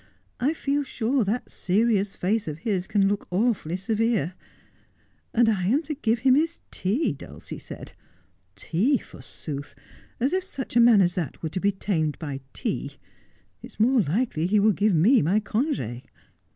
'I 0.49 0.55
feel 0.55 0.81
sure 0.81 1.23
that 1.25 1.51
serious 1.51 2.15
face 2.15 2.47
of 2.47 2.57
his 2.65 2.87
can 2.87 3.07
look 3.07 3.27
awfully 3.29 3.77
severe. 3.77 4.33
And 5.31 5.47
I 5.47 5.67
am 5.67 5.83
to 5.83 5.93
give 5.93 6.17
him 6.17 6.33
his 6.33 6.59
tea, 6.71 7.13
Dulcie 7.13 7.59
said. 7.59 7.93
Tea, 8.55 8.97
forsooth! 8.97 9.75
As 10.19 10.33
if 10.33 10.43
such 10.43 10.75
a 10.75 10.79
man 10.81 11.01
as 11.01 11.13
that 11.13 11.43
were 11.43 11.49
to 11.49 11.59
be 11.59 11.71
tamed 11.71 12.17
by 12.17 12.39
tea! 12.51 12.97
It's 13.61 13.79
more 13.79 14.01
likely 14.01 14.47
he 14.47 14.59
will 14.59 14.73
give 14.73 14.95
me 14.95 15.21
my 15.21 15.39
conge.' 15.39 16.01